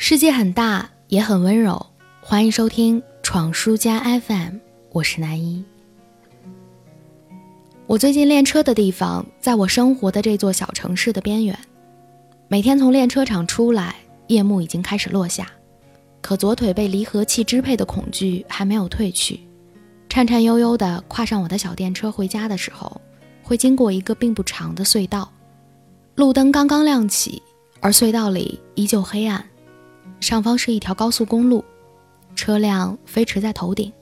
[0.00, 1.84] 世界很大，也很温柔。
[2.20, 4.54] 欢迎收听《闯书家 FM》，
[4.92, 5.62] 我是南一。
[7.88, 11.58] 我最近练车的地方，在我生活的这座小城市的边缘。
[12.46, 13.96] 每天从练车场出来，
[14.28, 15.50] 夜幕已经开始落下，
[16.22, 19.40] 可左腿被离合器支配的恐惧还没有褪去。
[20.08, 22.98] 颤颤悠悠地跨上我的小电车回家的时候，
[23.42, 25.28] 会经过一个并不长的隧道，
[26.14, 27.42] 路灯刚刚亮起，
[27.80, 29.44] 而隧道里依旧黑暗。
[30.20, 31.64] 上方是一条高速公路，
[32.34, 33.92] 车辆飞驰在头顶。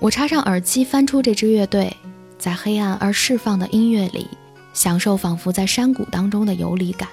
[0.00, 1.96] 我插上耳机，翻出这支乐队。
[2.38, 4.28] 在黑暗而释放的音乐里，
[4.72, 7.08] 享受仿佛在山谷当中的游离感，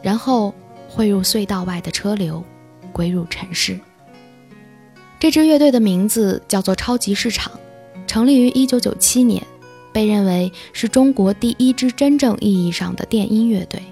[0.00, 0.54] 然后
[0.88, 2.42] 汇入隧道外的车流，
[2.90, 3.78] 归入尘世。
[5.20, 7.52] 这支乐队的名字叫做超级市场，
[8.06, 9.46] 成立于1997年，
[9.92, 13.82] 被认为是中国第一支真正意义上的电音乐队。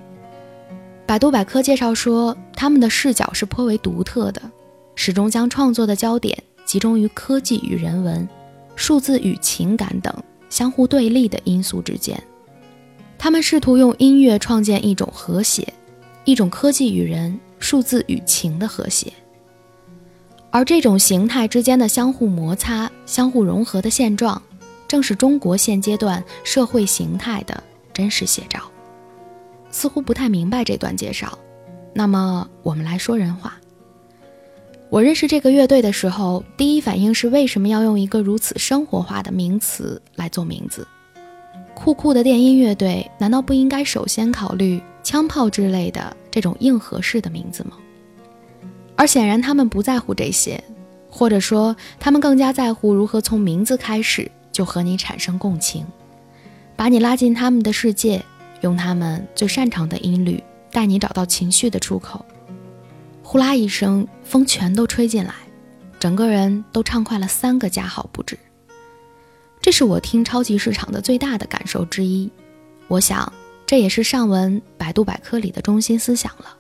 [1.07, 4.43] 百度百科介绍说，他们的视角是颇为独特的，
[4.97, 8.29] 始终将创作的焦点集中于科技与人文、
[8.75, 10.13] 数字与情感等。
[10.49, 12.21] 相互对立的因素之间，
[13.19, 15.73] 他们试图用音乐创建一种和谐，
[16.25, 19.13] 一种科技与人、数字与情的和谐。
[20.51, 24.41] 而这种形态之间的相互摩擦、相互融合的现状，
[24.87, 28.61] 正是中国现阶段社会形态的真实写照。
[29.71, 31.39] 似乎不太明白这段介绍，
[31.95, 33.59] 那么我们来说人话。
[34.89, 40.87] 我认识这个乐队的时候，第一反应是为什么要用一个如此生活化的名词来做名字？
[41.75, 47.73] 酷酷的电音乐队难道不应该首先考虑枪炮之类的这种硬核式的名字吗？
[48.95, 50.63] 而显然他们不在乎这些，
[51.11, 55.85] 或者说他们更加在乎如何从名字开始就和你产生共情，
[56.77, 58.25] 把你拉进他们的世界，
[58.63, 62.25] 用他们最擅长的音律带你找到情绪的出口。
[63.23, 65.35] 呼啦一声，风全都吹进来，
[65.99, 68.39] 整个人都畅快了三个加号不止。
[69.61, 72.31] 这是我听超级市场的最大的感受之一。
[72.87, 73.33] 我想，
[73.67, 76.57] 这也是上文百度百科里的中心思想了。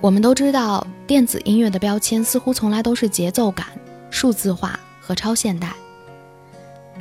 [0.00, 3.66] 我们都知道，电子音乐的标签似乎从来都是节奏感、
[4.10, 5.74] 数字化和超现代。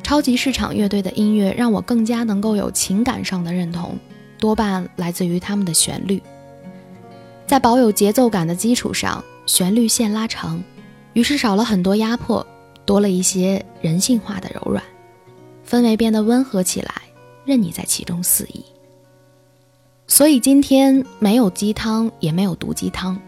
[0.03, 3.97] 超级市场乐队的音乐让我更加能够有情感上的认同，
[4.37, 6.21] 多半来自于他们的旋律。
[7.47, 10.61] 在保有节奏感的基础上，旋律线拉长，
[11.13, 12.45] 于是少了很多压迫，
[12.85, 14.83] 多了一些人性化的柔软，
[15.67, 16.93] 氛围变得温和起来，
[17.45, 18.63] 任你在其中肆意。
[20.07, 23.19] 所以今天没有鸡汤，也没有毒鸡汤，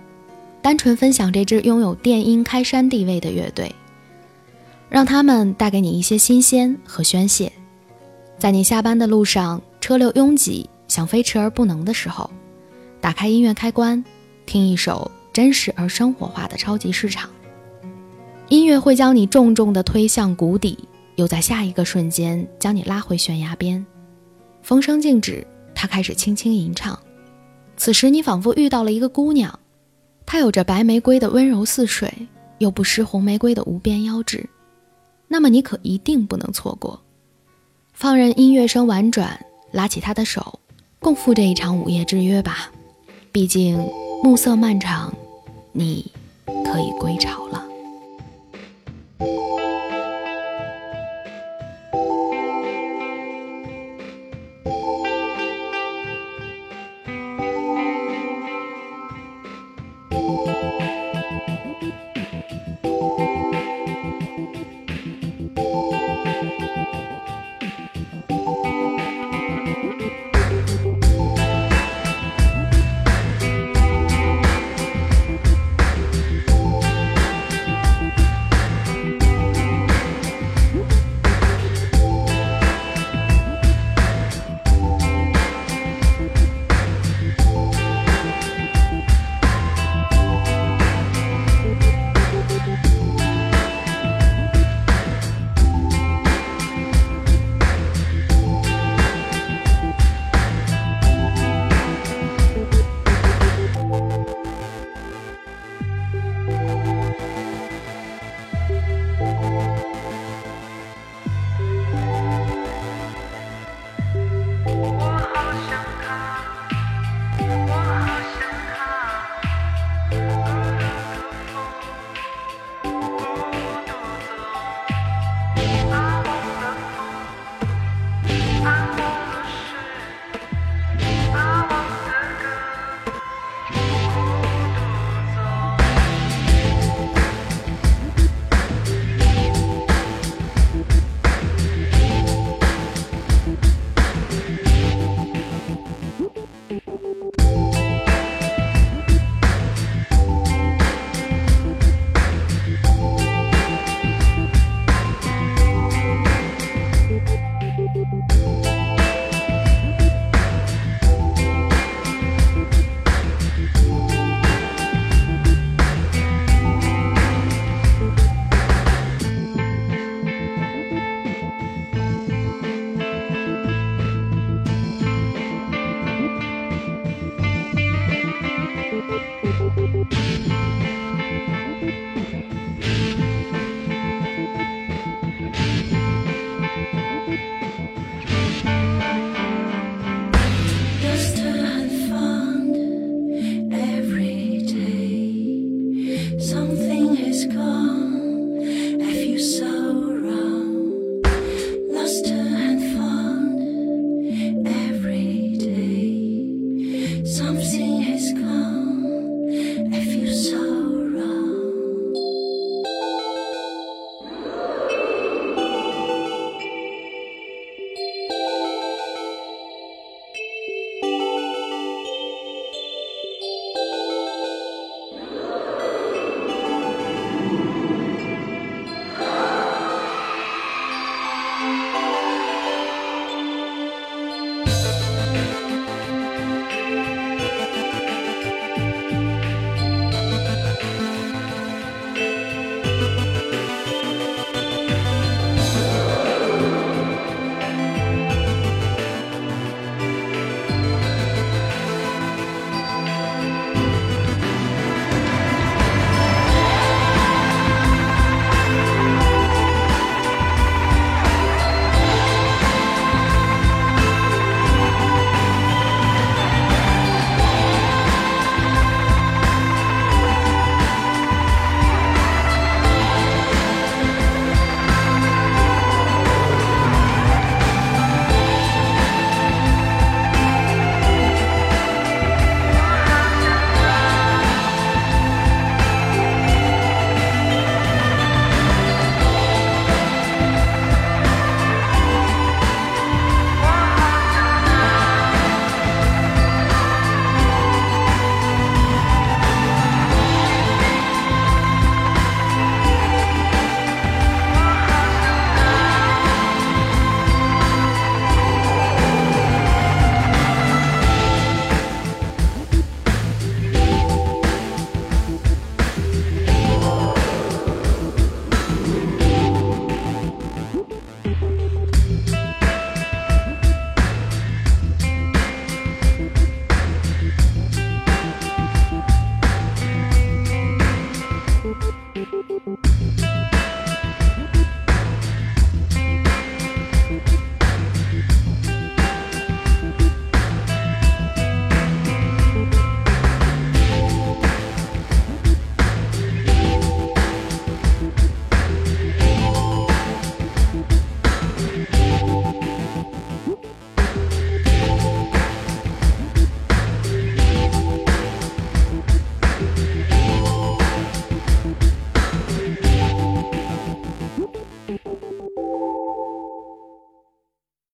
[0.62, 3.74] 单纯分享这支拥有电音开山地位的乐队，
[4.96, 7.52] 让他们带给你一些新鲜和宣泄。
[8.40, 12.32] 在你下班的路上，车流拥挤，想飞驰而不能的时候。
[13.02, 14.02] 打开音乐开关，
[14.46, 17.30] 听一首真实而生活化的超级市场。
[18.48, 23.86] 音乐会将你重重地推向谷底，又在下一个瞬间将你拉回悬崖边。
[24.62, 25.46] 风声静止，
[25.76, 26.98] 它开始轻轻吟唱。
[27.76, 29.60] 此时你仿佛遇到了一个姑娘，
[30.26, 32.10] 她有着白玫瑰的温柔似水，
[32.60, 34.48] 又不失红玫瑰的无边腰肢。
[35.28, 37.02] 那么你可一定不能错过。
[37.94, 40.60] 放任音乐声婉转，拉起他的手，
[41.00, 42.72] 共赴这一场午夜之约吧。
[43.32, 43.78] 毕竟
[44.24, 45.14] 暮色漫长，
[45.72, 46.12] 你
[46.46, 47.65] 可以归巢了。